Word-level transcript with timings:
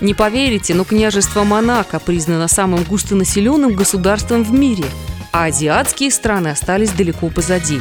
Не 0.00 0.14
поверите, 0.14 0.74
но 0.74 0.84
княжество 0.84 1.44
Монако 1.44 2.00
признано 2.00 2.48
самым 2.48 2.82
густонаселенным 2.84 3.74
государством 3.74 4.42
в 4.42 4.52
мире, 4.52 4.84
а 5.32 5.44
азиатские 5.44 6.10
страны 6.10 6.48
остались 6.48 6.90
далеко 6.90 7.28
позади. 7.28 7.80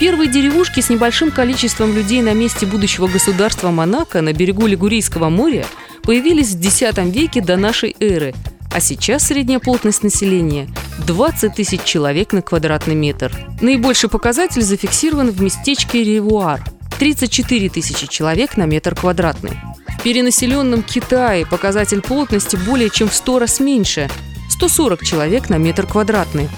Первые 0.00 0.30
деревушки 0.30 0.80
с 0.80 0.88
небольшим 0.88 1.30
количеством 1.30 1.94
людей 1.94 2.22
на 2.22 2.34
месте 2.34 2.66
будущего 2.66 3.06
государства 3.06 3.70
Монако 3.70 4.20
на 4.20 4.32
берегу 4.32 4.66
Лигурийского 4.66 5.28
моря 5.28 5.64
появились 6.02 6.54
в 6.54 6.60
X 6.60 6.82
веке 7.14 7.40
до 7.40 7.56
нашей 7.56 7.94
эры, 8.00 8.34
а 8.74 8.80
сейчас 8.80 9.26
средняя 9.26 9.60
плотность 9.60 10.02
населения– 10.02 10.68
20 11.06 11.54
тысяч 11.54 11.82
человек 11.84 12.32
на 12.32 12.42
квадратный 12.42 12.94
метр. 12.94 13.32
Наибольший 13.60 14.08
показатель 14.08 14.62
зафиксирован 14.62 15.30
в 15.30 15.40
местечке 15.40 16.02
Ревуар– 16.02 16.62
34 16.98 17.68
тысячи 17.68 18.06
человек 18.06 18.56
на 18.56 18.64
метр 18.66 18.94
квадратный. 18.94 19.58
В 20.02 20.04
перенаселенном 20.04 20.82
Китае 20.82 21.46
показатель 21.46 22.00
плотности 22.00 22.56
более 22.56 22.90
чем 22.90 23.08
в 23.08 23.14
100 23.14 23.38
раз 23.38 23.60
меньше– 23.60 24.10
140 24.50 25.04
человек 25.04 25.48
на 25.48 25.58
метр 25.58 25.86
квадратный. 25.86 26.48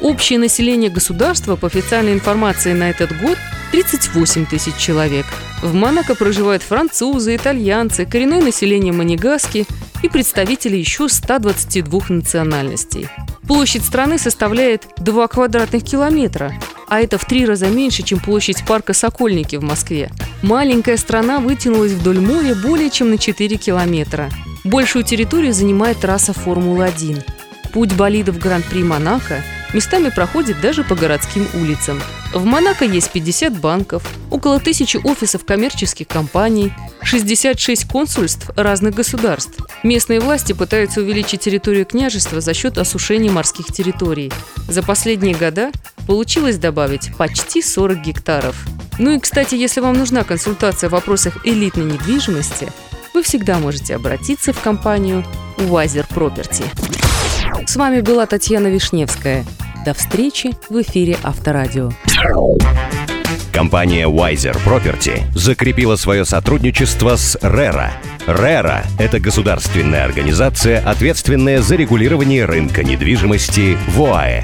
Общее 0.00 0.38
население 0.38 0.88
государства, 0.88 1.56
по 1.56 1.66
официальной 1.66 2.14
информации 2.14 2.72
на 2.72 2.88
этот 2.88 3.14
год, 3.20 3.36
38 3.72 4.46
тысяч 4.46 4.76
человек. 4.76 5.26
В 5.60 5.74
Монако 5.74 6.14
проживают 6.14 6.62
французы, 6.62 7.36
итальянцы, 7.36 8.06
коренное 8.06 8.40
население 8.40 8.94
Манигаски 8.94 9.66
и 10.02 10.08
представители 10.08 10.78
еще 10.78 11.10
122 11.10 12.00
национальностей. 12.08 13.08
Площадь 13.46 13.84
страны 13.84 14.16
составляет 14.16 14.86
2 14.96 15.28
квадратных 15.28 15.84
километра, 15.84 16.54
а 16.94 17.00
это 17.00 17.18
в 17.18 17.24
три 17.24 17.44
раза 17.44 17.66
меньше, 17.66 18.04
чем 18.04 18.20
площадь 18.20 18.64
парка 18.64 18.92
Сокольники 18.92 19.56
в 19.56 19.64
Москве. 19.64 20.12
Маленькая 20.42 20.96
страна 20.96 21.40
вытянулась 21.40 21.90
вдоль 21.90 22.20
моря 22.20 22.54
более 22.54 22.88
чем 22.88 23.10
на 23.10 23.18
4 23.18 23.56
километра. 23.56 24.30
Большую 24.62 25.04
территорию 25.04 25.52
занимает 25.52 25.98
трасса 25.98 26.32
Формулы-1. 26.32 27.24
Путь 27.72 27.92
болидов 27.94 28.38
Гран-при 28.38 28.84
Монако 28.84 29.42
местами 29.72 30.10
проходит 30.10 30.60
даже 30.60 30.84
по 30.84 30.94
городским 30.94 31.48
улицам. 31.54 32.00
В 32.32 32.44
Монако 32.44 32.84
есть 32.84 33.10
50 33.10 33.58
банков, 33.58 34.04
около 34.30 34.60
тысячи 34.60 34.96
офисов 34.96 35.44
коммерческих 35.44 36.06
компаний, 36.06 36.72
66 37.02 37.88
консульств 37.88 38.50
разных 38.54 38.94
государств. 38.94 39.58
Местные 39.82 40.20
власти 40.20 40.52
пытаются 40.52 41.00
увеличить 41.00 41.40
территорию 41.40 41.86
княжества 41.86 42.40
за 42.40 42.54
счет 42.54 42.78
осушения 42.78 43.32
морских 43.32 43.66
территорий. 43.66 44.32
За 44.68 44.84
последние 44.84 45.34
года 45.34 45.72
получилось 46.06 46.58
добавить 46.58 47.10
почти 47.16 47.62
40 47.62 48.02
гектаров. 48.02 48.56
Ну 48.98 49.10
и, 49.10 49.18
кстати, 49.18 49.54
если 49.54 49.80
вам 49.80 49.98
нужна 49.98 50.24
консультация 50.24 50.88
в 50.88 50.92
вопросах 50.92 51.44
элитной 51.44 51.84
недвижимости, 51.84 52.68
вы 53.12 53.22
всегда 53.22 53.58
можете 53.58 53.96
обратиться 53.96 54.52
в 54.52 54.60
компанию 54.60 55.24
Wiser 55.56 56.06
Property. 56.08 56.64
С 57.66 57.76
вами 57.76 58.00
была 58.00 58.26
Татьяна 58.26 58.68
Вишневская. 58.68 59.44
До 59.84 59.94
встречи 59.94 60.50
в 60.68 60.80
эфире 60.80 61.16
Авторадио. 61.22 61.90
Компания 63.52 64.08
Wiser 64.08 64.56
Property 64.64 65.22
закрепила 65.34 65.94
свое 65.94 66.24
сотрудничество 66.24 67.14
с 67.14 67.36
RERA. 67.36 67.90
RERA– 68.26 68.84
это 68.98 69.20
государственная 69.20 70.04
организация, 70.04 70.80
ответственная 70.80 71.62
за 71.62 71.76
регулирование 71.76 72.46
рынка 72.46 72.82
недвижимости 72.82 73.78
в 73.88 74.02
ОАЭ. 74.02 74.42